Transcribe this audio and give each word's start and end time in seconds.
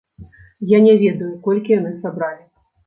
Я 0.71 0.79
не 0.87 0.95
ведаю, 1.03 1.31
колькі 1.47 1.79
яны 1.79 1.95
сабралі. 2.03 2.43